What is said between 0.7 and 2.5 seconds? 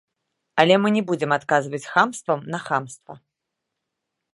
мы не будзем адказваць хамствам